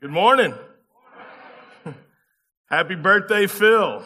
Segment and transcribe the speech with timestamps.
[0.00, 0.54] Good morning.
[2.70, 4.02] Happy birthday, Phil.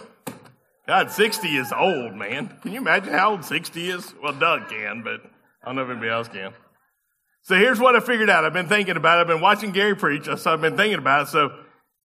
[0.89, 2.49] God, 60 is old, man.
[2.63, 4.13] Can you imagine how old 60 is?
[4.21, 5.21] Well, Doug can, but
[5.63, 6.53] I don't know if anybody else can.
[7.43, 8.45] So here's what I figured out.
[8.45, 9.21] I've been thinking about it.
[9.21, 11.31] I've been watching Gary preach, so I've been thinking about it.
[11.31, 11.53] So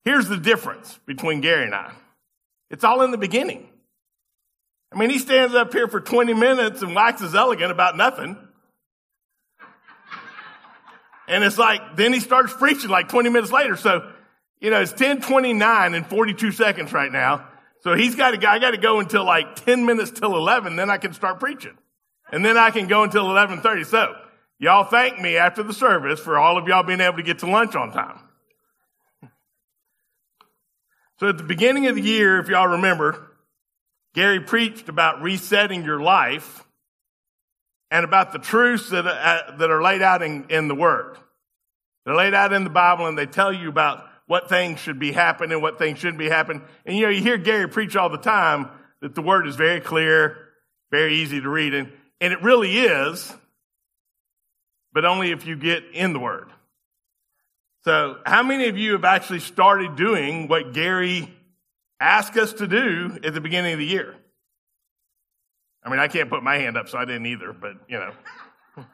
[0.05, 1.91] here's the difference between Gary and I.
[2.69, 3.71] It's all in the beginning.
[4.93, 8.37] I mean, he stands up here for 20 minutes and waxes elegant about nothing.
[11.29, 13.77] And it's like, then he starts preaching like 20 minutes later.
[13.77, 14.11] So,
[14.61, 17.47] you know, it's 1029 and 42 seconds right now.
[17.83, 20.77] So he's got to, go, I got to go until like 10 minutes till 11,
[20.77, 21.77] then I can start preaching.
[22.33, 23.85] And then I can go until 1130.
[23.85, 24.17] So
[24.59, 27.47] y'all thank me after the service for all of y'all being able to get to
[27.47, 28.21] lunch on time.
[31.21, 33.33] So at the beginning of the year, if y'all remember,
[34.15, 36.65] Gary preached about resetting your life
[37.91, 41.17] and about the truths that, uh, that are laid out in, in the Word.
[42.05, 45.13] They're laid out in the Bible and they tell you about what things should be
[45.13, 46.63] happening, what things shouldn't be happening.
[46.85, 48.69] And you know, you hear Gary preach all the time
[49.01, 50.49] that the Word is very clear,
[50.91, 53.33] very easy to read, and, and it really is,
[54.93, 56.51] but only if you get in the Word.
[57.85, 61.33] So, how many of you have actually started doing what Gary
[62.01, 64.15] asked us to do at the beginning of the year?
[65.85, 68.13] I mean, I can't put my hand up, so I didn't either, but you know.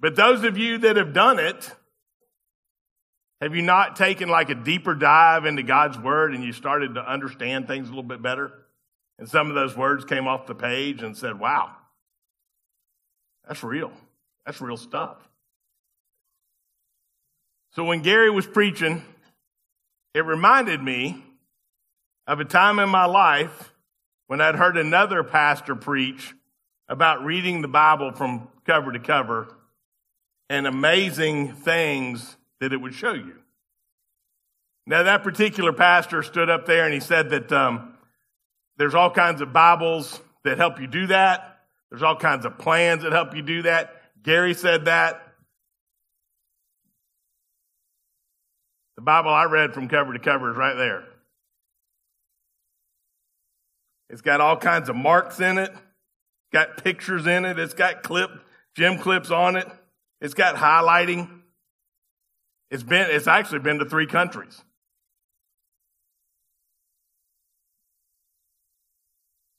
[0.00, 1.70] but those of you that have done it,
[3.40, 7.00] have you not taken like a deeper dive into God's word and you started to
[7.10, 8.52] understand things a little bit better?
[9.18, 11.74] And some of those words came off the page and said, wow,
[13.46, 13.92] that's real.
[14.46, 15.16] That's real stuff.
[17.72, 19.02] So when Gary was preaching,
[20.14, 21.22] it reminded me
[22.26, 23.72] of a time in my life
[24.26, 26.34] when I'd heard another pastor preach
[26.88, 29.54] about reading the Bible from cover to cover
[30.48, 33.34] and amazing things that it would show you.
[34.86, 37.94] Now, that particular pastor stood up there and he said that um,
[38.76, 41.60] there's all kinds of Bibles that help you do that.
[41.90, 44.02] There's all kinds of plans that help you do that.
[44.22, 45.20] Gary said that.
[48.96, 51.04] The Bible I read from cover to cover is right there.
[54.14, 55.70] It's got all kinds of marks in it.
[55.72, 57.58] It's got pictures in it.
[57.58, 58.30] It's got clip,
[58.76, 59.66] gem clips on it.
[60.20, 61.28] It's got highlighting.
[62.70, 64.62] It's been, it's actually been to three countries.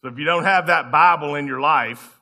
[0.01, 2.17] So if you don't have that Bible in your life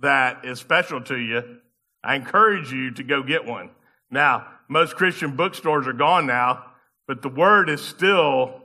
[0.00, 1.58] that is special to you,
[2.02, 3.70] I encourage you to go get one.
[4.10, 6.64] Now, most Christian bookstores are gone now,
[7.06, 8.64] but the word is still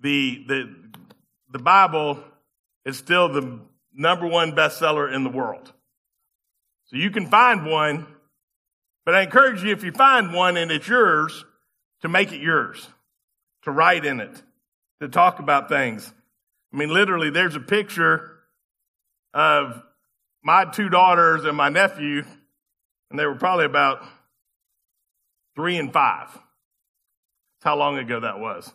[0.00, 0.74] the, the,
[1.50, 2.22] the Bible
[2.84, 3.60] is still the
[3.94, 5.72] number one bestseller in the world.
[6.86, 8.06] So you can find one,
[9.04, 11.44] but I encourage you, if you find one and it's yours,
[12.02, 12.86] to make it yours,
[13.62, 14.42] to write in it,
[15.00, 16.12] to talk about things.
[16.72, 18.40] I mean, literally, there's a picture
[19.32, 19.82] of
[20.42, 22.24] my two daughters and my nephew,
[23.10, 24.02] and they were probably about
[25.56, 26.28] three and five.
[26.30, 28.70] That's how long ago that was.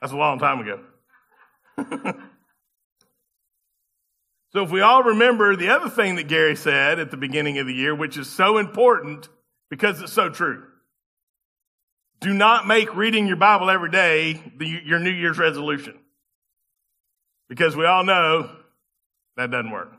[0.00, 0.80] That's a long time ago.
[4.52, 7.66] so if we all remember the other thing that Gary said at the beginning of
[7.66, 9.28] the year, which is so important
[9.68, 10.64] because it's so true.
[12.20, 15.98] Do not make reading your Bible every day the, your New Year's resolution.
[17.48, 18.50] Because we all know
[19.36, 19.92] that doesn't work.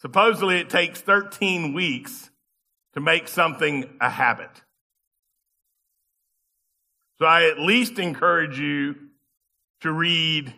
[0.00, 2.30] Supposedly it takes 13 weeks
[2.94, 4.50] to make something a habit.
[7.18, 8.94] So I at least encourage you
[9.80, 10.54] to read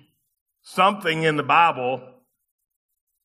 [0.62, 2.02] something in the Bible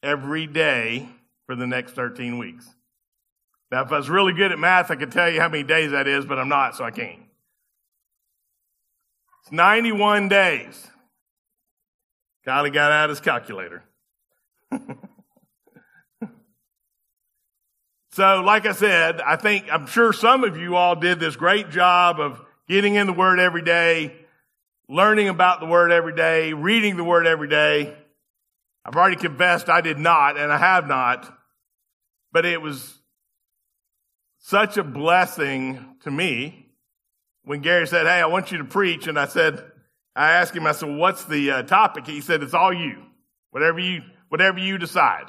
[0.01, 1.09] every day
[1.45, 2.65] for the next 13 weeks.
[3.71, 5.91] Now, if I was really good at math, I could tell you how many days
[5.91, 7.19] that is, but I'm not, so I can't.
[9.41, 10.87] It's 91 days.
[12.47, 13.83] Kylie got out his calculator.
[18.11, 21.71] so, like I said, I think, I'm sure some of you all did this great
[21.71, 24.15] job of getting in the Word every day,
[24.87, 27.95] learning about the Word every day, reading the Word every day.
[28.83, 31.31] I've already confessed I did not, and I have not,
[32.31, 32.97] but it was
[34.39, 36.69] such a blessing to me
[37.43, 39.07] when Gary said, Hey, I want you to preach.
[39.07, 39.63] And I said,
[40.15, 42.07] I asked him, I said, what's the uh, topic?
[42.07, 43.03] He said, it's all you,
[43.51, 45.25] whatever you, whatever you decide.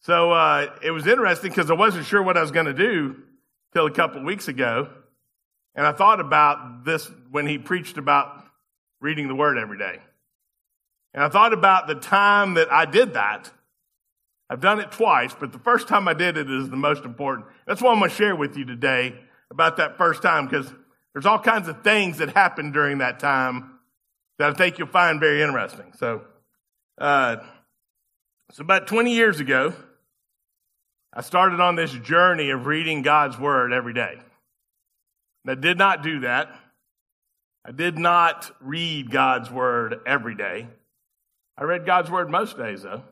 [0.00, 3.16] So, uh, it was interesting because I wasn't sure what I was going to do
[3.72, 4.88] till a couple weeks ago.
[5.74, 8.44] And I thought about this when he preached about
[9.00, 9.98] reading the word every day.
[11.12, 13.50] And I thought about the time that I did that.
[14.50, 17.46] I've done it twice, but the first time I did it is the most important.
[17.66, 19.14] That's what I'm going to share with you today
[19.50, 20.70] about that first time because
[21.12, 23.78] there's all kinds of things that happened during that time
[24.38, 25.92] that I think you'll find very interesting.
[25.96, 26.22] So,
[26.98, 27.36] uh,
[28.52, 29.72] so about 20 years ago,
[31.12, 34.18] I started on this journey of reading God's Word every day.
[35.44, 36.48] And I did not do that.
[37.64, 40.68] I did not read God's Word every day.
[41.56, 43.02] I read God's Word most days, though.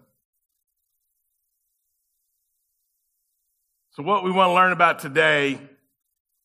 [3.93, 5.59] So, what we want to learn about today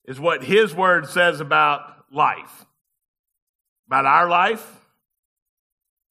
[0.06, 2.66] is what His Word says about life,
[3.88, 4.66] about our life,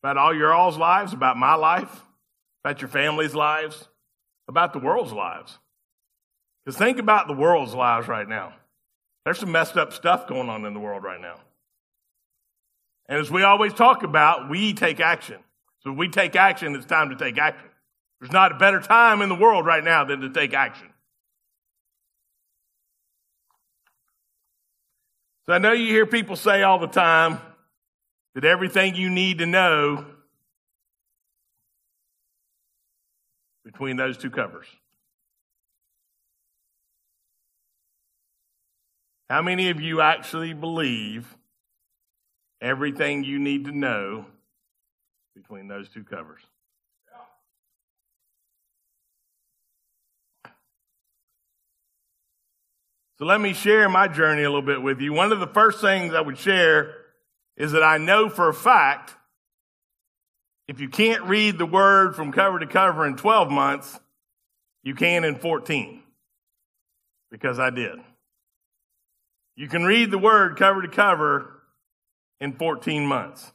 [0.02, 2.02] about all your all's lives, about my life,
[2.64, 3.88] about your family's lives,
[4.49, 5.58] about the world's lives.
[6.64, 8.55] Because think about the world's lives right now.
[9.26, 11.34] There's some messed up stuff going on in the world right now.
[13.08, 15.38] And as we always talk about, we take action.
[15.81, 17.69] So if we take action, it's time to take action.
[18.20, 20.87] There's not a better time in the world right now than to take action.
[25.46, 27.40] So I know you hear people say all the time
[28.37, 30.06] that everything you need to know
[33.64, 34.67] between those two covers.
[39.28, 41.37] How many of you actually believe
[42.61, 44.26] everything you need to know
[45.34, 46.43] between those two covers?
[53.19, 55.12] So let me share my journey a little bit with you.
[55.12, 56.94] One of the first things I would share
[57.56, 59.14] is that I know for a fact
[60.69, 63.99] if you can't read the word from cover to cover in 12 months,
[64.82, 66.02] you can in 14.
[67.31, 67.99] Because I did.
[69.56, 71.62] You can read the word cover to cover
[72.41, 73.53] in 14 months.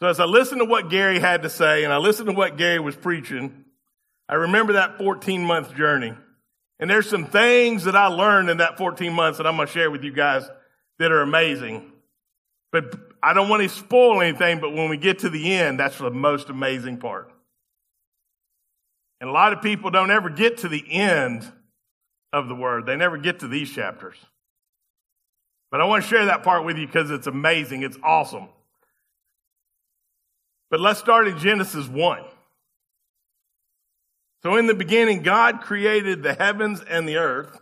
[0.00, 2.58] So as I listened to what Gary had to say and I listened to what
[2.58, 3.64] Gary was preaching,
[4.28, 6.12] I remember that 14 month journey.
[6.78, 9.72] And there's some things that I learned in that 14 months that I'm going to
[9.72, 10.48] share with you guys
[10.98, 11.90] that are amazing.
[12.72, 15.96] But I don't want to spoil anything, but when we get to the end, that's
[15.96, 17.30] the most amazing part.
[19.20, 21.50] And a lot of people don't ever get to the end
[22.32, 22.84] of the word.
[22.84, 24.16] They never get to these chapters.
[25.74, 27.82] But I want to share that part with you because it's amazing.
[27.82, 28.46] It's awesome.
[30.70, 32.22] But let's start in Genesis 1.
[34.44, 37.60] So in the beginning, God created the heavens and the earth.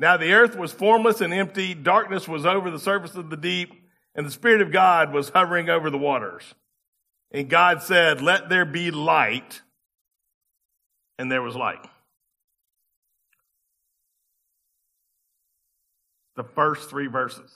[0.00, 1.74] Now the earth was formless and empty.
[1.74, 3.72] Darkness was over the surface of the deep
[4.16, 6.42] and the Spirit of God was hovering over the waters.
[7.30, 9.62] And God said, let there be light.
[11.20, 11.86] And there was light.
[16.40, 17.50] The first three verses.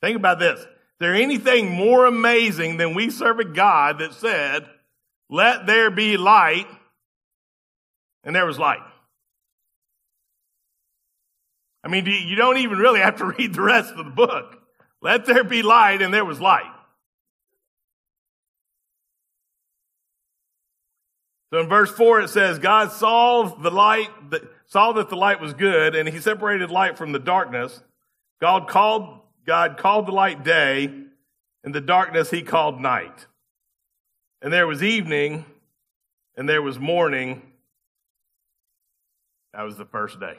[0.00, 0.58] Think about this.
[0.58, 0.66] Is
[1.00, 4.66] there anything more amazing than we serve a God that said,
[5.28, 6.66] let there be light,
[8.24, 8.80] and there was light.
[11.84, 14.56] I mean, you don't even really have to read the rest of the book.
[15.02, 16.72] Let there be light, and there was light.
[21.50, 24.08] So in verse 4 it says, God saw the light,
[24.66, 27.82] saw that the light was good, and he separated light from the darkness.
[28.40, 30.92] God called, God called the light day,
[31.64, 33.26] and the darkness he called night.
[34.42, 35.44] And there was evening,
[36.36, 37.42] and there was morning.
[39.54, 40.36] That was the first day.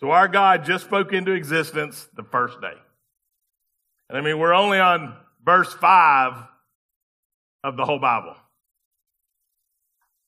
[0.00, 2.74] So our God just spoke into existence the first day.
[4.08, 6.34] And I mean, we're only on verse 5
[7.62, 8.36] of the whole Bible.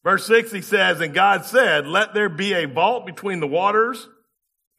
[0.07, 4.09] Verse 6, he says, And God said, Let there be a vault between the waters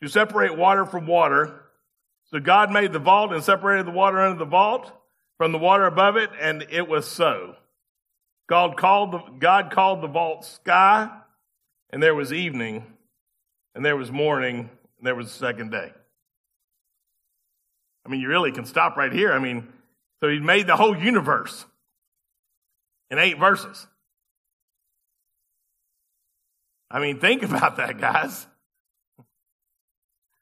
[0.02, 1.66] to separate water from water.
[2.32, 4.90] So God made the vault and separated the water under the vault
[5.38, 7.56] from the water above it, and it was so.
[8.48, 11.10] God called the, God called the vault sky,
[11.90, 12.86] and there was evening,
[13.76, 15.92] and there was morning, and there was the second day.
[18.06, 19.34] I mean, you really can stop right here.
[19.34, 19.68] I mean,
[20.22, 21.66] so he made the whole universe
[23.12, 23.88] in eight verses.
[26.90, 28.48] I mean, think about that, guys.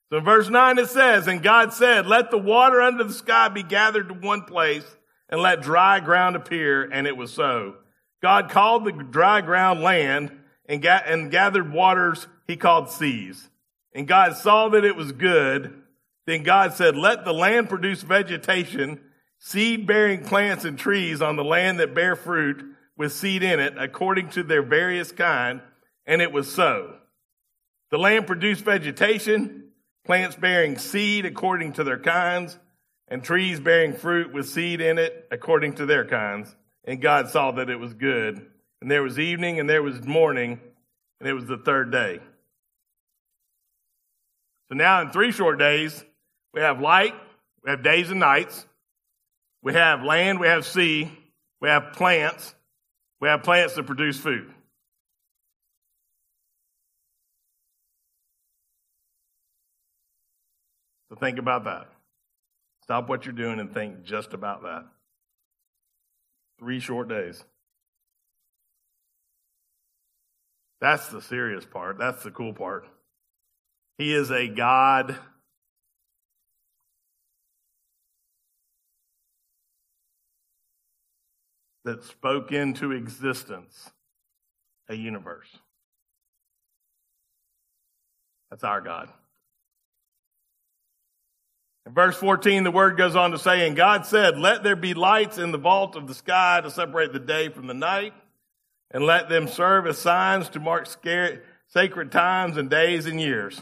[0.10, 3.50] So in verse 9 it says, And God said, Let the water under the sky
[3.50, 4.86] be gathered to one place,
[5.30, 7.76] and let dry ground appear, and it was so.
[8.22, 10.32] God called the dry ground land,
[10.68, 13.50] and, ga- and gathered waters he called seas.
[13.94, 15.82] And God saw that it was good.
[16.28, 19.00] Then God said, Let the land produce vegetation,
[19.40, 22.64] seed bearing plants and trees on the land that bear fruit
[22.98, 25.62] with seed in it, according to their various kind.
[26.06, 26.96] And it was so.
[27.92, 29.70] The land produced vegetation,
[30.06, 32.58] plants bearing seed according to their kinds,
[33.08, 36.56] and trees bearing fruit with seed in it according to their kinds.
[36.84, 38.46] And God saw that it was good.
[38.82, 40.60] And there was evening and there was morning,
[41.20, 42.20] and it was the third day.
[44.70, 46.04] So now in three short days,
[46.54, 47.14] we have light,
[47.64, 48.66] we have days and nights,
[49.62, 51.12] we have land, we have sea,
[51.62, 52.54] we have plants,
[53.20, 54.52] we have plants that produce food.
[61.20, 61.88] Think about that.
[62.84, 64.86] Stop what you're doing and think just about that.
[66.60, 67.44] Three short days.
[70.82, 71.98] That's the serious part.
[71.98, 72.88] That's the cool part.
[73.98, 75.18] He is a God
[81.86, 83.92] that spoke into existence
[84.90, 85.48] a universe.
[88.50, 89.10] That's our God.
[91.86, 94.94] In verse 14, the word goes on to say, And God said, Let there be
[94.94, 98.14] lights in the vault of the sky to separate the day from the night,
[98.90, 103.62] and let them serve as signs to mark sacred times and days and years.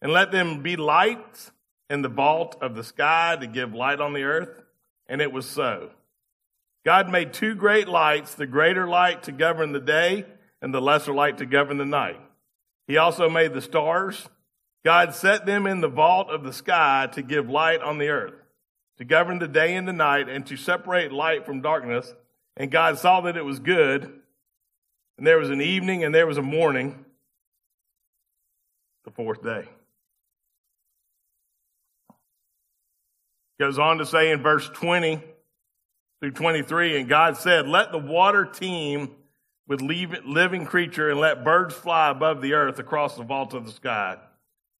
[0.00, 1.50] And let them be lights
[1.90, 4.50] in the vault of the sky to give light on the earth.
[5.06, 5.90] And it was so.
[6.84, 10.26] God made two great lights, the greater light to govern the day
[10.60, 12.20] and the lesser light to govern the night.
[12.86, 14.28] He also made the stars
[14.84, 18.34] God set them in the vault of the sky to give light on the earth,
[18.98, 22.12] to govern the day and the night, and to separate light from darkness.
[22.56, 24.20] And God saw that it was good.
[25.16, 27.04] And there was an evening and there was a morning,
[29.04, 29.64] the fourth day.
[33.58, 35.22] Goes on to say in verse 20
[36.20, 39.12] through 23, and God said, Let the water teem
[39.66, 43.72] with living creature and let birds fly above the earth across the vault of the
[43.72, 44.18] sky.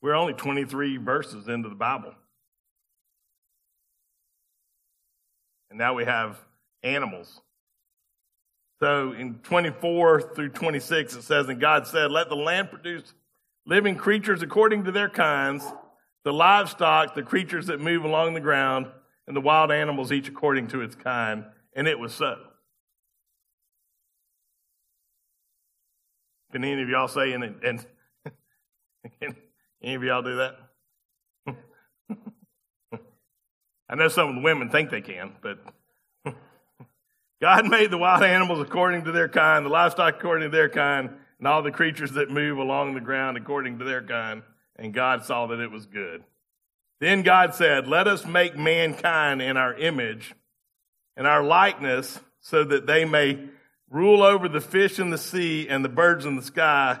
[0.00, 2.14] We're only 23 verses into the Bible.
[5.70, 6.38] And now we have
[6.82, 7.40] animals.
[8.80, 13.12] So in 24 through 26, it says, And God said, Let the land produce
[13.66, 15.64] living creatures according to their kinds,
[16.24, 18.86] the livestock, the creatures that move along the ground,
[19.26, 21.44] and the wild animals, each according to its kind.
[21.74, 22.36] And it was so.
[26.52, 27.84] Can any of y'all say, and, and
[29.82, 30.56] Any of y'all do that?
[33.88, 35.58] I know some of the women think they can, but
[37.40, 41.10] God made the wild animals according to their kind, the livestock according to their kind,
[41.38, 44.42] and all the creatures that move along the ground according to their kind.
[44.76, 46.24] And God saw that it was good.
[47.00, 50.34] Then God said, Let us make mankind in our image
[51.16, 53.48] and our likeness so that they may
[53.90, 57.00] rule over the fish in the sea and the birds in the sky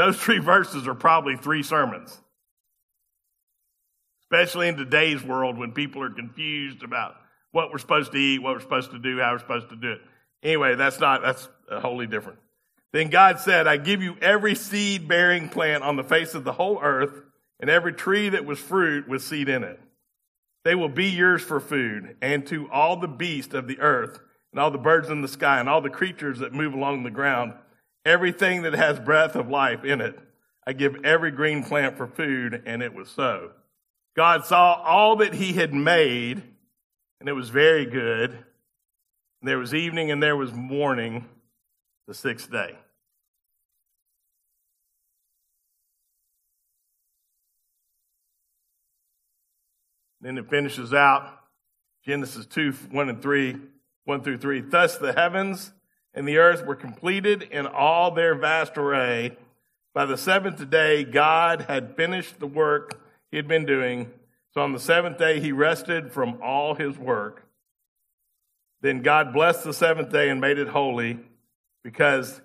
[0.00, 2.18] Those three verses are probably three sermons.
[4.22, 7.16] Especially in today's world when people are confused about
[7.52, 9.92] what we're supposed to eat, what we're supposed to do, how we're supposed to do
[9.92, 10.00] it.
[10.42, 12.38] Anyway, that's not, that's wholly different.
[12.94, 16.52] Then God said, I give you every seed bearing plant on the face of the
[16.52, 17.20] whole earth
[17.60, 19.78] and every tree that was fruit with seed in it.
[20.64, 24.18] They will be yours for food and to all the beasts of the earth
[24.50, 27.10] and all the birds in the sky and all the creatures that move along the
[27.10, 27.52] ground
[28.04, 30.18] everything that has breath of life in it.
[30.66, 33.52] I give every green plant for food, and it was so.
[34.14, 36.42] God saw all that he had made,
[37.18, 38.32] and it was very good.
[38.32, 41.26] And there was evening and there was morning
[42.06, 42.76] the sixth day.
[50.20, 51.38] Then it finishes out
[52.04, 53.56] Genesis 2 1 and 3,
[54.04, 54.60] 1 through 3.
[54.60, 55.72] Thus the heavens
[56.14, 59.36] and the earth were completed in all their vast array.
[59.94, 63.00] By the seventh day, God had finished the work
[63.30, 64.10] he had been doing.
[64.52, 67.46] So on the seventh day, he rested from all his work.
[68.82, 71.20] Then God blessed the seventh day and made it holy
[71.84, 72.40] because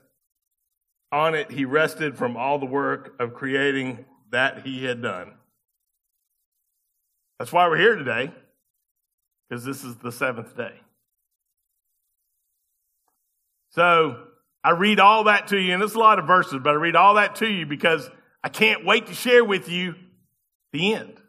[1.11, 5.33] on it he rested from all the work of creating that he had done.
[7.39, 8.31] That's why we're here today,
[9.49, 10.73] because this is the seventh day.
[13.75, 14.17] So
[14.63, 16.95] I read all that to you, and it's a lot of verses, but I read
[16.95, 18.09] all that to you because
[18.41, 19.95] I can't wait to share with you
[20.71, 21.19] the end.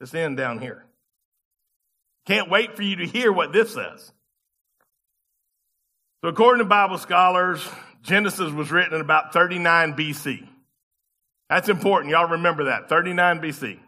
[0.00, 0.84] This end down here.
[2.26, 4.12] Can't wait for you to hear what this says.
[6.22, 7.66] So, according to Bible scholars,
[8.02, 10.46] Genesis was written in about 39 BC.
[11.48, 12.10] That's important.
[12.10, 12.88] Y'all remember that.
[12.88, 13.78] 39 BC.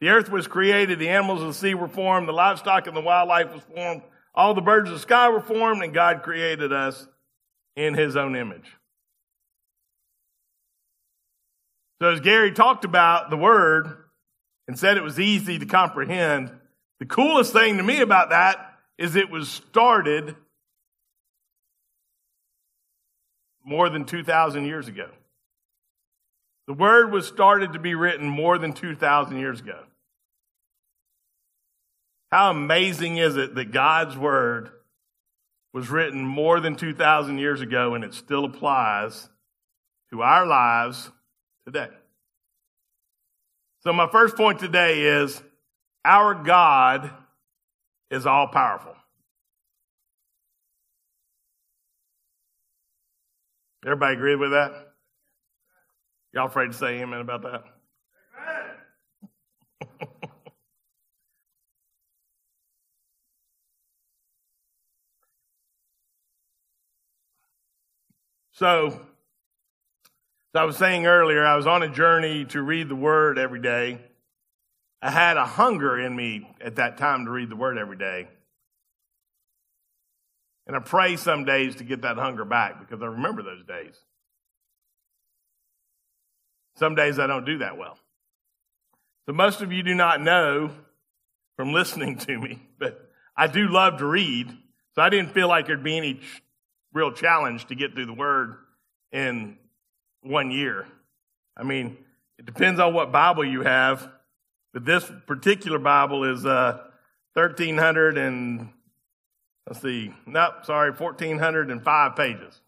[0.00, 3.00] The earth was created, the animals of the sea were formed, the livestock and the
[3.00, 4.02] wildlife was formed,
[4.34, 7.06] all the birds of the sky were formed, and God created us
[7.76, 8.76] in his own image.
[12.00, 14.04] So, as Gary talked about the word
[14.66, 16.50] and said it was easy to comprehend,
[16.98, 20.36] the coolest thing to me about that is it was started
[23.64, 25.08] more than 2,000 years ago.
[26.66, 29.78] The word was started to be written more than 2,000 years ago.
[32.30, 34.70] How amazing is it that God's word
[35.72, 39.28] was written more than 2,000 years ago and it still applies
[40.10, 41.10] to our lives
[41.64, 41.88] today?
[43.82, 45.42] So, my first point today is
[46.04, 47.10] our God
[48.10, 48.94] is all powerful.
[53.84, 54.72] Everybody agree with that?
[56.32, 57.64] Y'all afraid to say amen about that?
[68.60, 73.38] So, as I was saying earlier, I was on a journey to read the Word
[73.38, 73.98] every day.
[75.00, 78.28] I had a hunger in me at that time to read the Word every day.
[80.66, 83.94] And I pray some days to get that hunger back because I remember those days.
[86.76, 87.96] Some days I don't do that well.
[89.24, 90.70] So most of you do not know
[91.56, 94.54] from listening to me, but I do love to read.
[94.94, 96.20] So I didn't feel like there'd be any
[96.92, 98.56] real challenge to get through the word
[99.12, 99.56] in
[100.22, 100.86] one year.
[101.56, 101.96] I mean,
[102.38, 104.08] it depends on what Bible you have,
[104.72, 106.78] but this particular Bible is uh,
[107.34, 108.70] 1300 and
[109.66, 112.60] let's see, nope, sorry, 1405 pages.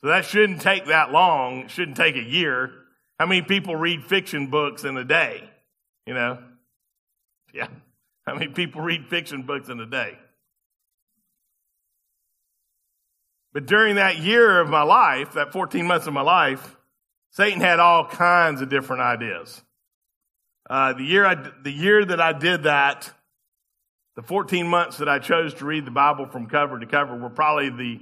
[0.00, 1.60] So that shouldn't take that long.
[1.60, 2.72] It shouldn't take a year.
[3.18, 5.48] How many people read fiction books in a day?
[6.06, 6.38] You know?
[7.54, 7.68] Yeah.
[8.26, 10.18] How many people read fiction books in a day?
[13.52, 16.76] But during that year of my life, that 14 months of my life,
[17.30, 19.62] Satan had all kinds of different ideas.
[20.68, 23.10] Uh, the year I, the year that I did that,
[24.16, 27.30] the 14 months that I chose to read the Bible from cover to cover were
[27.30, 28.00] probably the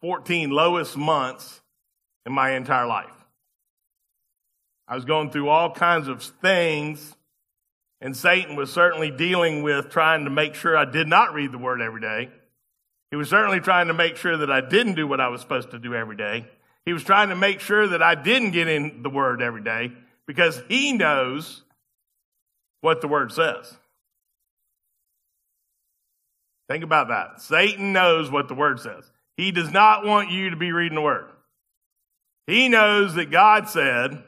[0.00, 1.60] 14 lowest months
[2.26, 3.12] in my entire life.
[4.88, 7.14] I was going through all kinds of things,
[8.00, 11.58] and Satan was certainly dealing with trying to make sure I did not read the
[11.58, 12.30] Word every day.
[13.10, 15.72] He was certainly trying to make sure that I didn't do what I was supposed
[15.72, 16.46] to do every day.
[16.84, 19.92] He was trying to make sure that I didn't get in the Word every day
[20.26, 21.62] because he knows
[22.80, 23.74] what the Word says.
[26.68, 27.40] Think about that.
[27.42, 29.10] Satan knows what the Word says.
[29.36, 31.26] He does not want you to be reading the Word.
[32.46, 34.22] He knows that God said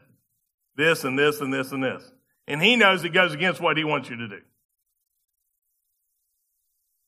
[0.76, 2.02] this and this and this and this.
[2.48, 4.40] And he knows it goes against what he wants you to do.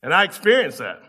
[0.03, 1.03] And I experienced that.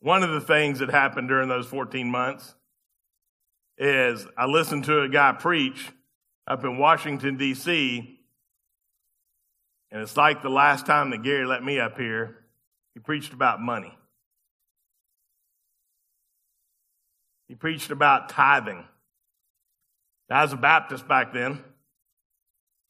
[0.00, 2.54] One of the things that happened during those 14 months
[3.76, 5.90] is I listened to a guy preach
[6.46, 8.16] up in Washington, D.C.,
[9.92, 12.36] and it's like the last time that Gary let me up here.
[12.94, 13.92] He preached about money.
[17.48, 18.84] He preached about tithing.
[20.30, 21.58] I was a Baptist back then,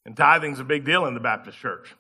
[0.05, 1.95] and tithing's a big deal in the Baptist church.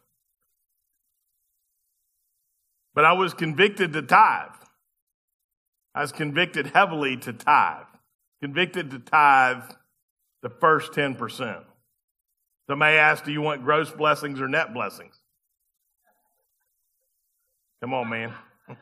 [2.94, 4.50] But I was convicted to tithe.
[5.94, 7.86] I was convicted heavily to tithe,
[8.40, 9.64] convicted to tithe
[10.42, 11.64] the first 10%.
[12.68, 15.18] Somebody asked, Do you want gross blessings or net blessings?
[17.80, 18.32] Come on, man.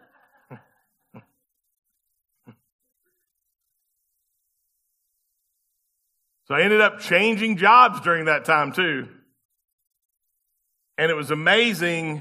[6.44, 9.08] so I ended up changing jobs during that time, too.
[10.98, 12.20] And it was amazing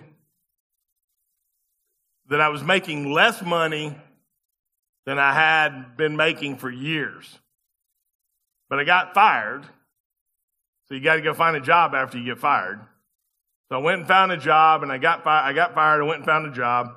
[2.30, 3.98] that I was making less money
[5.08, 7.40] than I had been making for years.
[8.70, 9.64] But I got fired.
[10.88, 12.82] So you got to go find a job after you get fired.
[13.70, 15.46] So I went and found a job and I got fired.
[15.46, 16.02] I got fired.
[16.02, 16.94] I went and found a job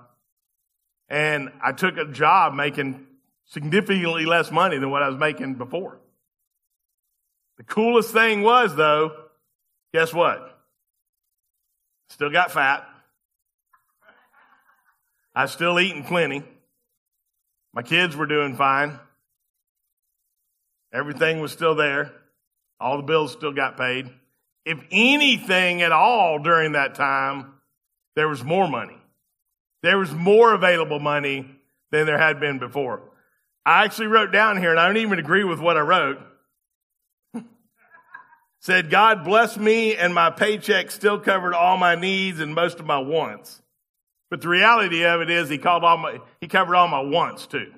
[1.08, 3.06] and I took a job making
[3.46, 6.00] significantly less money than what I was making before.
[7.58, 9.12] The coolest thing was though,
[9.94, 10.58] guess what?
[12.08, 12.88] Still got fat.
[15.32, 16.42] I still eating plenty.
[17.72, 18.98] My kids were doing fine.
[20.92, 22.12] Everything was still there.
[22.80, 24.10] All the bills still got paid.
[24.64, 27.54] If anything at all during that time,
[28.16, 28.98] there was more money.
[29.82, 31.46] There was more available money
[31.90, 33.02] than there had been before.
[33.64, 36.18] I actually wrote down here, and I don't even agree with what I wrote.
[38.60, 42.86] Said, God bless me and my paycheck still covered all my needs and most of
[42.86, 43.62] my wants.
[44.30, 47.46] But the reality of it is he called all my, he covered all my wants
[47.46, 47.72] too.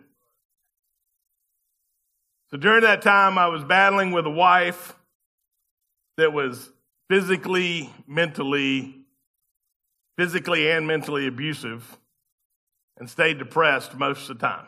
[2.50, 4.94] So during that time, I was battling with a wife
[6.18, 6.70] that was
[7.08, 8.94] physically, mentally,
[10.18, 11.98] physically and mentally abusive
[12.98, 14.66] and stayed depressed most of the time.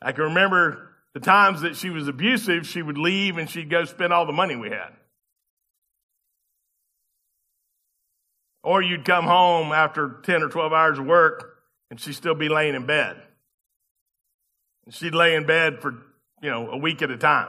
[0.00, 3.84] I can remember the times that she was abusive, she would leave and she'd go
[3.84, 4.92] spend all the money we had.
[8.66, 11.56] Or you'd come home after 10 or 12 hours of work
[11.88, 13.16] and she'd still be laying in bed.
[14.84, 15.92] And she'd lay in bed for,
[16.42, 17.46] you know, a week at a time.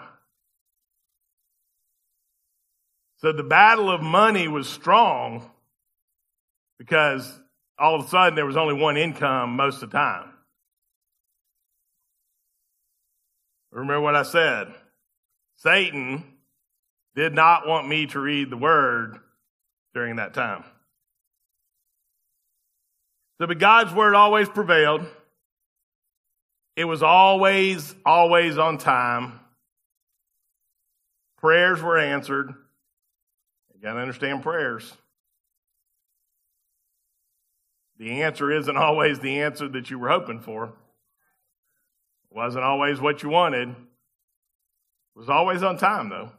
[3.17, 5.49] So the battle of money was strong
[6.77, 7.27] because
[7.79, 10.29] all of a sudden there was only one income most of the time.
[13.71, 14.67] Remember what I said.
[15.55, 16.23] Satan
[17.15, 19.17] did not want me to read the word
[19.95, 20.63] during that time.
[23.39, 25.05] So, but God's word always prevailed.
[26.75, 29.39] It was always, always on time.
[31.37, 32.53] Prayers were answered.
[33.73, 34.91] You got to understand prayers.
[37.99, 40.65] The answer isn't always the answer that you were hoping for.
[40.65, 43.69] It wasn't always what you wanted.
[43.69, 43.75] It
[45.15, 46.31] was always on time, though.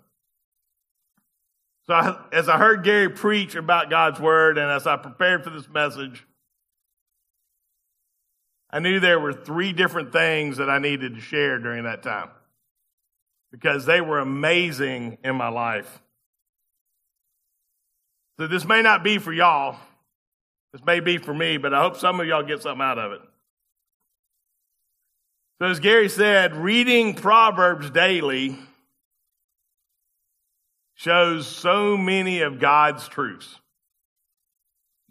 [1.86, 5.50] So, I, as I heard Gary preach about God's Word and as I prepared for
[5.50, 6.24] this message,
[8.70, 12.28] I knew there were three different things that I needed to share during that time
[13.50, 16.00] because they were amazing in my life.
[18.38, 19.76] So this may not be for y'all.
[20.72, 23.12] This may be for me, but I hope some of y'all get something out of
[23.12, 23.20] it.
[25.58, 28.56] So as Gary said, reading Proverbs daily
[30.94, 33.56] shows so many of God's truths.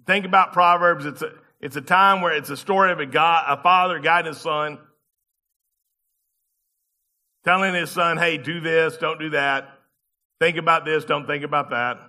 [0.06, 1.06] Think about Proverbs.
[1.06, 4.34] It's a, it's a time where it's a story of a God, a father guiding
[4.34, 4.78] his son,
[7.44, 9.70] telling his son, hey, do this, don't do that.
[10.40, 12.00] Think about this, don't think about that.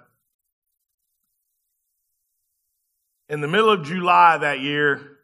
[3.29, 5.19] in the middle of July that year,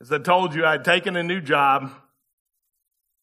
[0.00, 1.90] as I told you, I'd taken a new job,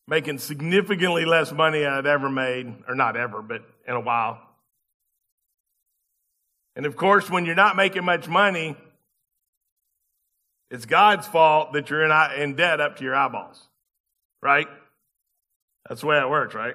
[0.07, 4.39] making significantly less money I'd ever made, or not ever, but in a while.
[6.75, 8.75] And of course, when you're not making much money,
[10.73, 13.61] it's God's fault that you're in, in debt up to your eyeballs,
[14.41, 14.67] right?
[15.87, 16.73] That's the way it works, right?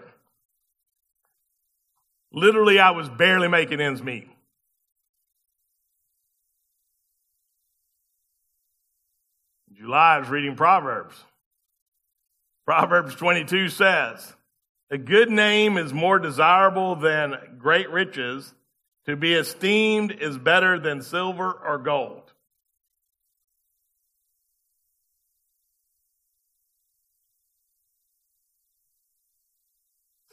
[2.32, 4.28] Literally, I was barely making ends meet.
[9.76, 11.16] July, I was reading Proverbs.
[12.66, 14.32] Proverbs 22 says,
[14.92, 18.54] A good name is more desirable than great riches.
[19.06, 22.27] To be esteemed is better than silver or gold.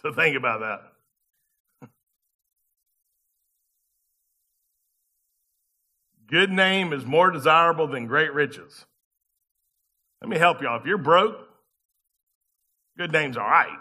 [0.06, 1.90] So think about that.
[6.28, 8.86] Good name is more desirable than great riches.
[10.22, 10.80] Let me help y'all.
[10.80, 11.40] If you're broke,
[13.00, 13.80] good name's all right,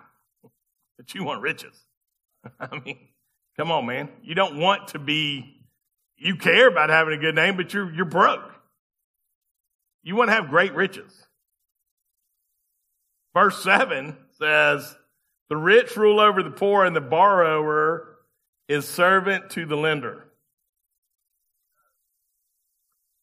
[0.96, 1.78] but you want riches.
[2.58, 2.96] I mean,
[3.58, 4.08] come on, man.
[4.22, 5.66] You don't want to be,
[6.16, 8.50] you care about having a good name, but you're, you're broke.
[10.02, 11.12] You want to have great riches.
[13.34, 14.96] Verse 7 says,
[15.54, 18.16] The rich rule over the poor, and the borrower
[18.66, 20.24] is servant to the lender.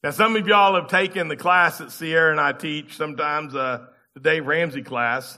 [0.02, 3.86] Now, some of y'all have taken the class that Sierra and I teach, sometimes uh,
[4.13, 5.38] the Dave Ramsey class.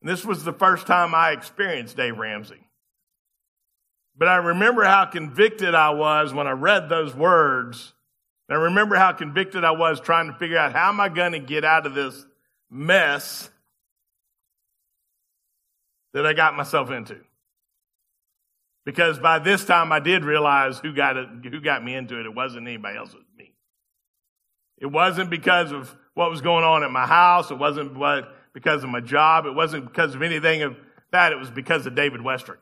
[0.00, 2.66] And this was the first time I experienced Dave Ramsey.
[4.16, 7.92] But I remember how convicted I was when I read those words
[8.48, 11.32] And I remember how convicted I was trying to figure out how am I going
[11.32, 12.24] to get out of this
[12.70, 13.50] mess
[16.12, 17.18] that I got myself into.
[18.84, 22.26] Because by this time I did realize who got it, who got me into it.
[22.26, 23.54] It wasn't anybody else, it was me.
[24.78, 27.50] It wasn't because of what was going on at my house.
[27.50, 29.46] It wasn't what, because of my job.
[29.46, 30.76] It wasn't because of anything of
[31.12, 31.32] that.
[31.32, 32.58] It was because of David Westerick.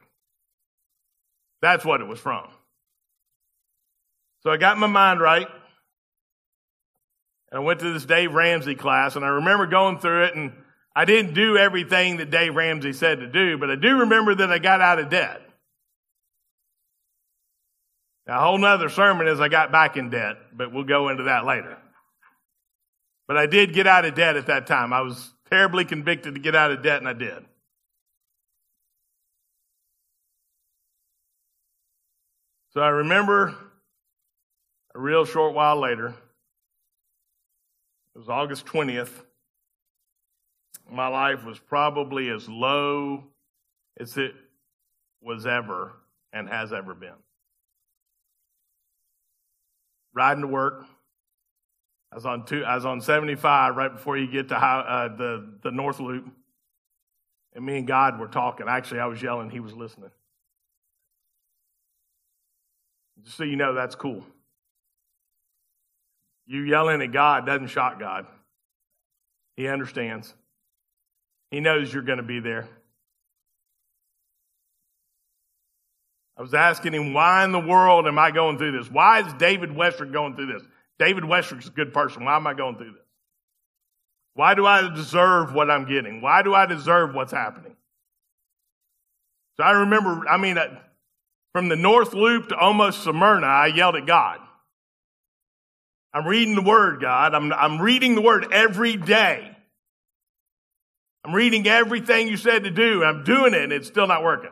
[1.63, 2.47] That's what it was from.
[4.43, 5.49] So I got my mind right.
[7.51, 10.53] And I went to this Dave Ramsey class and I remember going through it and
[10.95, 14.51] I didn't do everything that Dave Ramsey said to do, but I do remember that
[14.51, 15.41] I got out of debt.
[18.27, 21.25] Now, a whole nother sermon is I got back in debt, but we'll go into
[21.25, 21.77] that later.
[23.27, 24.93] But I did get out of debt at that time.
[24.93, 27.45] I was terribly convicted to get out of debt, and I did.
[32.73, 33.55] So I remember
[34.95, 36.15] a real short while later,
[38.15, 39.11] it was August 20th.
[40.91, 43.25] My life was probably as low
[43.99, 44.35] as it
[45.23, 45.93] was ever
[46.33, 47.15] and has ever been.
[50.13, 50.85] Riding to work,
[52.11, 55.17] I was on two, I was on 75 right before you get to high, uh,
[55.17, 56.27] the, the North Loop.
[57.55, 58.67] And me and God were talking.
[58.69, 59.51] Actually, I was yelling.
[59.51, 60.11] He was listening.
[63.25, 64.25] Just so you know, that's cool.
[66.47, 68.27] You yelling at God doesn't shock God.
[69.57, 70.35] He understands.
[71.51, 72.69] He knows you're going to be there.
[76.37, 78.91] I was asking him, why in the world am I going through this?
[78.91, 80.63] Why is David Westerick going through this?
[80.99, 82.25] David Westerick's a good person.
[82.25, 83.03] Why am I going through this?
[84.35, 86.23] Why do I deserve what I'm getting?
[86.23, 87.77] Why do I deserve what's happening?
[89.59, 90.79] So I remember, I mean, uh,
[91.53, 94.39] from the North Loop to almost Smyrna, I yelled at God.
[96.15, 97.35] I'm reading the Word, God.
[97.35, 99.50] I'm, I'm reading the Word every day.
[101.25, 103.05] I'm reading everything you said to do.
[103.05, 104.51] I'm doing it and it's still not working.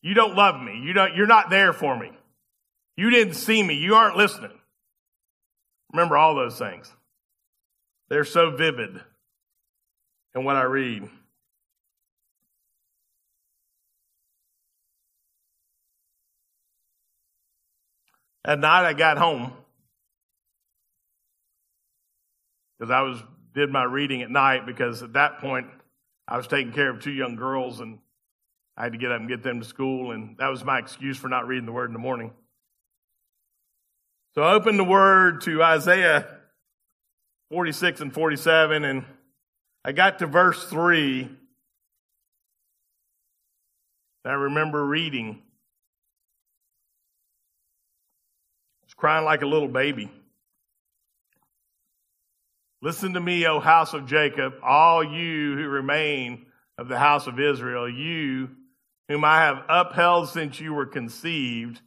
[0.00, 0.80] You don't love me.
[0.82, 2.10] You don't, you're not there for me.
[2.96, 3.74] You didn't see me.
[3.74, 4.50] You aren't listening.
[5.92, 6.90] Remember all those things.
[8.08, 9.00] They're so vivid
[10.34, 11.08] in what I read.
[18.44, 19.52] At night, I got home
[22.76, 23.22] because I was
[23.54, 25.66] did my reading at night because at that point
[26.26, 27.98] I was taking care of two young girls and
[28.76, 31.18] I had to get up and get them to school, and that was my excuse
[31.18, 32.32] for not reading the Word in the morning.
[34.34, 36.26] So I opened the Word to Isaiah
[37.50, 39.04] 46 and 47, and
[39.84, 41.28] I got to verse 3.
[44.24, 45.42] I remember reading.
[48.80, 50.10] I was crying like a little baby.
[52.84, 57.38] Listen to me, O house of Jacob, all you who remain of the house of
[57.38, 58.50] Israel, you
[59.08, 61.80] whom I have upheld since you were conceived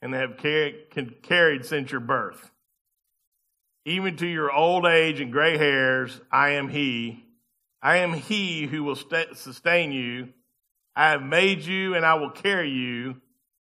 [0.00, 2.50] and have carried since your birth.
[3.84, 7.24] Even to your old age and gray hairs, I am He.
[7.82, 10.30] I am He who will sustain you.
[10.94, 13.20] I have made you and I will carry you.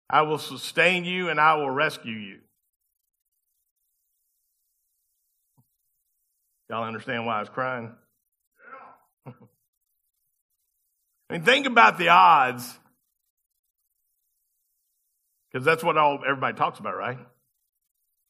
[0.09, 2.39] I will sustain you and I will rescue you.
[6.69, 7.91] Y'all understand why I was crying?
[9.25, 9.33] Yeah.
[11.29, 12.79] I mean, think about the odds.
[15.51, 17.19] Because that's what all everybody talks about, right?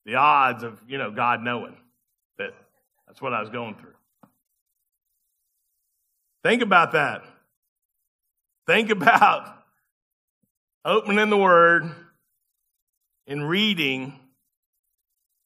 [0.05, 1.75] The odds of, you know, God knowing
[2.37, 2.51] that
[3.07, 3.93] that's what I was going through.
[6.43, 7.23] Think about that.
[8.67, 9.57] Think about
[10.85, 11.89] opening the Word
[13.25, 14.19] and reading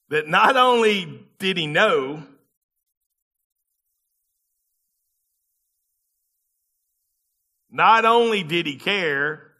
[0.10, 2.24] that not only did he know,
[7.72, 9.52] Not only did he care,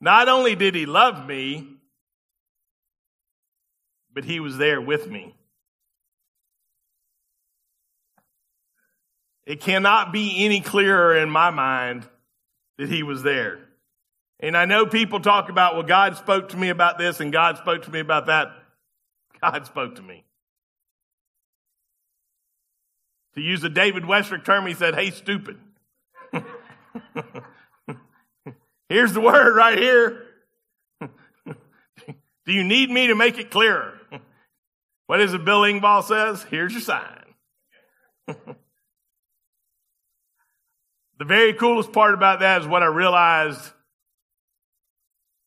[0.00, 1.68] not only did he love me,
[4.12, 5.34] but he was there with me.
[9.44, 12.06] It cannot be any clearer in my mind
[12.78, 13.60] that he was there.
[14.40, 17.58] And I know people talk about, well, God spoke to me about this and God
[17.58, 18.48] spoke to me about that.
[19.40, 20.24] God spoke to me.
[23.34, 25.58] To use a David Westerick term, he said, hey, stupid.
[28.88, 30.22] Here's the word right here.
[31.00, 33.94] Do you need me to make it clearer?
[35.08, 36.42] What is it Bill Engvall says?
[36.50, 37.22] Here's your sign.
[38.26, 38.34] the
[41.24, 43.60] very coolest part about that is what I realized.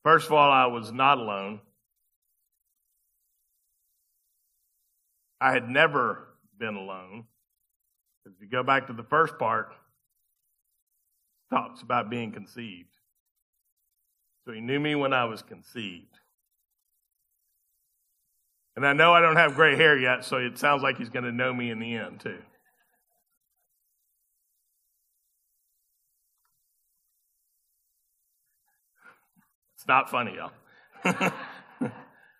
[0.04, 1.60] First of all, I was not alone.
[5.42, 7.26] I had never been alone.
[8.26, 9.74] If you go back to the first part,
[11.50, 12.90] talks about being conceived.
[14.46, 16.06] So he knew me when I was conceived.
[18.76, 21.26] And I know I don't have gray hair yet, so it sounds like he's going
[21.26, 22.38] to know me in the end, too.
[29.76, 31.32] It's not funny, y'all.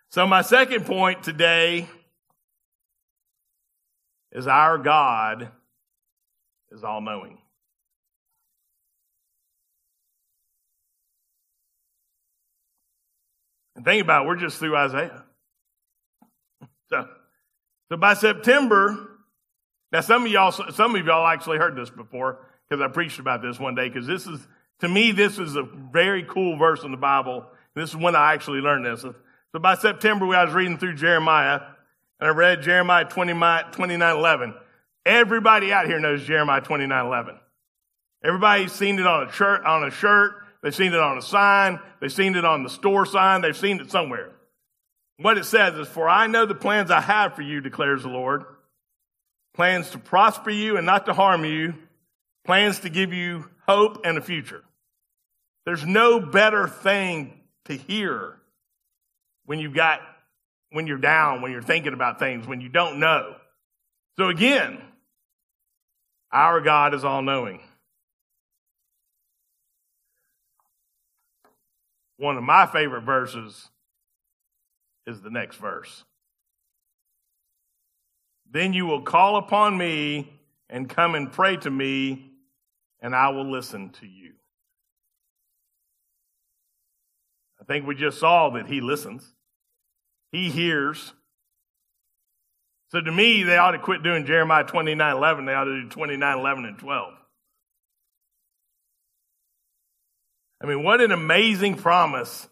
[0.08, 1.88] so, my second point today
[4.32, 5.50] is our God
[6.70, 7.38] is all knowing.
[13.80, 15.24] And think about it, we're just through Isaiah.
[16.90, 17.08] So,
[17.88, 19.08] so by September,
[19.90, 23.40] now some of y'all, some of y'all actually heard this before because I preached about
[23.40, 24.46] this one day because this is,
[24.80, 27.46] to me, this is a very cool verse in the Bible.
[27.74, 29.00] This is when I actually learned this.
[29.00, 31.60] So by September, I was reading through Jeremiah
[32.20, 34.54] and I read Jeremiah 29, 29 11.
[35.06, 37.40] Everybody out here knows Jeremiah 29 11.
[38.22, 40.34] Everybody's seen it on a shirt, on a shirt.
[40.62, 41.80] They've seen it on a sign.
[42.00, 43.40] They've seen it on the store sign.
[43.40, 44.30] They've seen it somewhere.
[45.16, 48.08] What it says is, For I know the plans I have for you, declares the
[48.08, 48.44] Lord.
[49.54, 51.74] Plans to prosper you and not to harm you.
[52.44, 54.62] Plans to give you hope and a future.
[55.66, 58.36] There's no better thing to hear
[59.44, 60.00] when you've got,
[60.70, 63.34] when you're down, when you're thinking about things, when you don't know.
[64.18, 64.80] So again,
[66.32, 67.60] our God is all knowing.
[72.20, 73.70] One of my favorite verses
[75.06, 76.04] is the next verse.
[78.50, 80.30] Then you will call upon me
[80.68, 82.30] and come and pray to me,
[83.00, 84.32] and I will listen to you.
[87.58, 89.32] I think we just saw that he listens,
[90.30, 91.14] he hears.
[92.90, 95.46] So to me, they ought to quit doing Jeremiah 29 11.
[95.46, 97.14] They ought to do 29 11 and 12.
[100.60, 102.48] I mean, what an amazing promise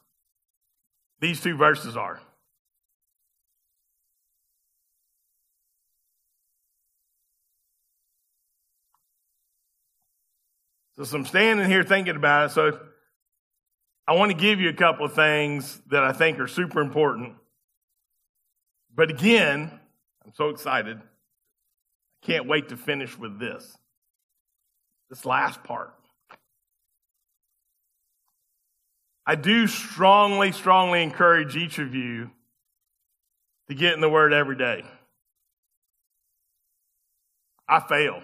[1.21, 2.21] these two verses are.
[11.01, 12.55] So, I'm standing here thinking about it.
[12.55, 12.81] So,
[14.09, 17.35] I want to give you a couple of things that I think are super important.
[18.95, 19.71] But again,
[20.25, 20.97] I'm so excited.
[20.99, 23.77] I can't wait to finish with this.
[25.11, 25.95] This last part.
[29.29, 32.31] I do strongly, strongly encourage each of you
[33.69, 34.85] to get in the Word every day.
[37.69, 38.23] I fail.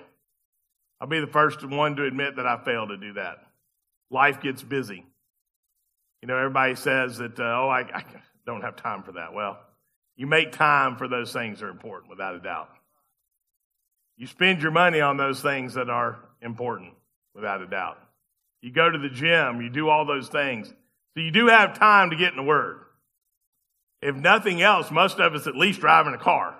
[0.98, 3.36] I'll be the first one to admit that I fail to do that.
[4.10, 5.04] Life gets busy.
[6.22, 8.04] You know, everybody says that, uh, oh, I, I
[8.46, 9.34] don't have time for that.
[9.34, 9.58] Well,
[10.16, 12.70] you make time for those things that are important, without a doubt.
[14.16, 16.94] You spend your money on those things that are important,
[17.34, 17.98] without a doubt.
[18.62, 20.72] You go to the gym, you do all those things
[21.14, 22.80] so you do have time to get in the Word.
[24.02, 26.56] If nothing else, most of us at least drive in a car.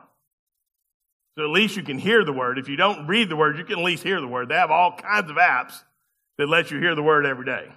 [1.37, 2.59] So at least you can hear the Word.
[2.59, 4.49] If you don't read the Word, you can at least hear the Word.
[4.49, 5.83] They have all kinds of apps
[6.39, 7.69] that let you hear the Word every day.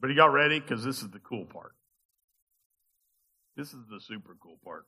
[0.00, 0.60] But are y'all ready?
[0.60, 1.74] Because this is the cool part.
[3.56, 4.84] This is the super cool part.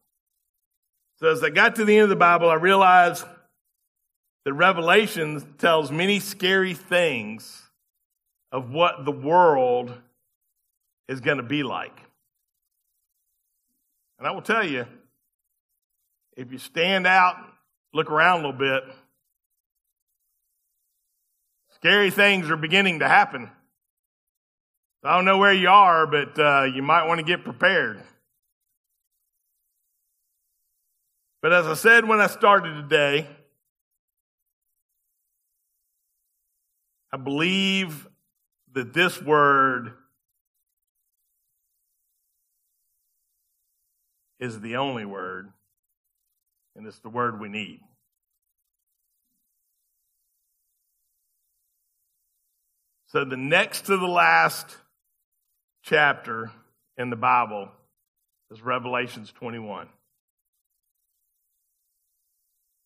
[1.19, 3.25] So as I got to the end of the Bible, I realized
[4.45, 7.63] that Revelation tells many scary things
[8.57, 9.93] of what the world
[11.09, 11.95] is going to be like.
[14.19, 14.87] And I will tell you,
[16.39, 17.37] if you stand out,
[17.93, 18.83] look around a little bit,
[21.75, 23.51] scary things are beginning to happen.
[25.05, 28.01] I don't know where you are, but uh, you might want to get prepared.
[31.43, 33.27] But as I said when I started today,
[37.13, 38.09] I believe
[38.77, 39.93] that this word
[44.39, 45.49] is the only word,
[46.77, 47.81] and it's the word we need.
[53.07, 54.77] So, the next to the last
[55.83, 56.51] chapter
[56.99, 57.71] in the Bible
[58.51, 59.89] is Revelations 21.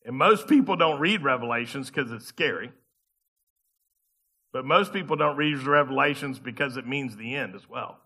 [0.04, 2.70] And most people don't read Revelations because it's scary.
[4.52, 7.98] But most people don't read Revelations because it means the end as well.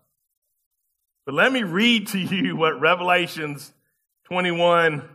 [1.25, 3.73] But let me read to you what Revelations
[4.25, 5.07] 21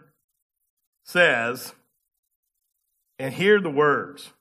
[1.05, 1.72] says
[3.18, 4.33] and hear the words.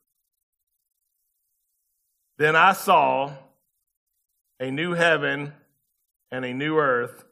[2.37, 3.33] Then I saw
[4.59, 5.53] a new heaven
[6.31, 7.25] and a new earth,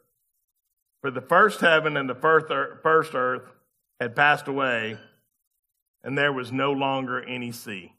[1.00, 3.52] For the first heaven and the first earth
[4.00, 4.98] had passed away,
[6.02, 7.92] and there was no longer any sea.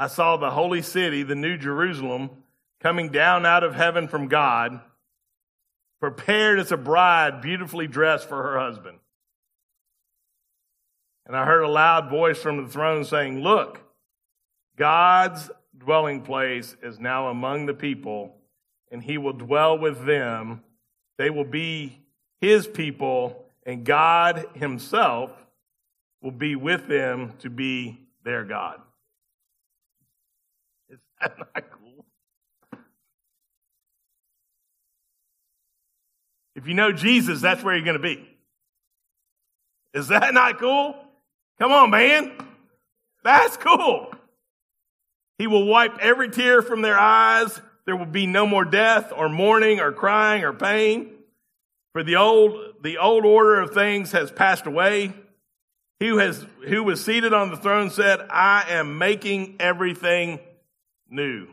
[0.00, 2.30] I saw the holy city, the new Jerusalem,
[2.80, 4.80] coming down out of heaven from God,
[6.00, 8.96] prepared as a bride beautifully dressed for her husband.
[11.26, 13.82] And I heard a loud voice from the throne saying, Look,
[14.78, 18.34] God's dwelling place is now among the people,
[18.90, 20.62] and he will dwell with them.
[21.18, 22.00] They will be
[22.40, 25.30] his people, and God himself
[26.22, 28.80] will be with them to be their God.
[30.90, 32.04] Is that not cool?
[36.56, 38.28] If you know Jesus, that's where you're going to be.
[39.94, 40.94] Is that not cool?
[41.58, 42.32] Come on, man.
[43.22, 44.12] That's cool.
[45.38, 47.60] He will wipe every tear from their eyes.
[47.86, 51.10] There will be no more death or mourning or crying or pain.
[51.92, 55.12] For the old, the old order of things has passed away.
[55.98, 60.40] He who has, who was seated on the throne said, I am making everything
[61.10, 61.48] new.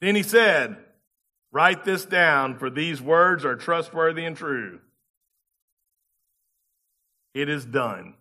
[0.00, 0.76] Then he said,
[1.52, 4.80] Write this down, for these words are trustworthy and true.
[7.32, 8.14] It is done.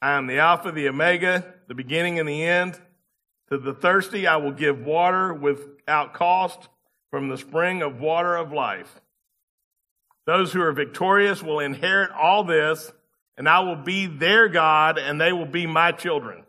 [0.00, 2.80] I am the Alpha, the Omega, the beginning and the end.
[3.50, 6.68] To the thirsty, I will give water without cost
[7.10, 9.00] from the spring of water of life.
[10.26, 12.90] Those who are victorious will inherit all this,
[13.36, 16.44] and I will be their God, and they will be my children.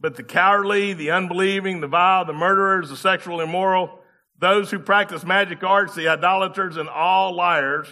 [0.00, 3.98] But the cowardly, the unbelieving, the vile, the murderers, the sexual immoral,
[4.38, 7.88] those who practice magic arts, the idolaters, and all liars,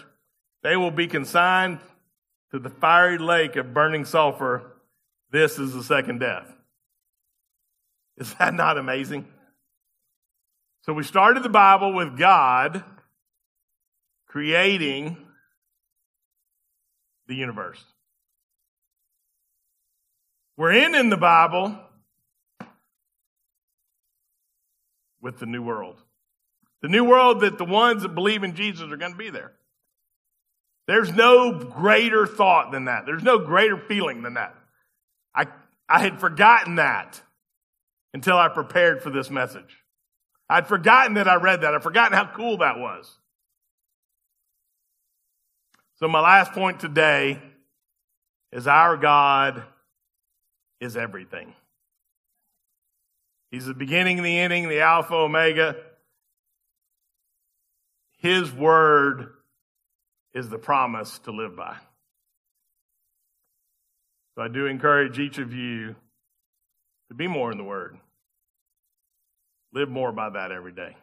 [0.63, 1.81] they will be consigned
[2.53, 4.77] to the fiery lake of burning sulfur.
[5.33, 6.53] This is the second death.
[8.17, 9.27] Is that not amazing?
[10.83, 12.85] So we started the Bible with God
[14.29, 15.17] creating
[17.27, 17.83] the universe.
[20.57, 21.77] We're in in the Bible
[25.27, 26.01] with the new world.
[26.83, 29.51] The new world that the ones that believe in Jesus are going to be there.
[30.87, 33.07] There's no greater thought than that.
[33.07, 34.55] There's no greater feeling than that.
[35.35, 35.47] I,
[35.89, 37.21] I had forgotten that
[38.15, 39.83] until I prepared for this message.
[40.49, 41.75] I'd forgotten that I read that.
[41.75, 43.13] I'd forgotten how cool that was.
[45.97, 47.43] So my last point today
[48.53, 49.65] is our God
[50.81, 51.53] is everything.
[53.57, 55.77] He's the beginning the ending, the Alpha, Omega.
[58.19, 59.33] His word
[60.35, 61.75] is the promise to live by.
[64.35, 65.97] So I do encourage each of you
[67.09, 67.97] to be more in the Word.
[69.73, 70.95] Live more by that every day.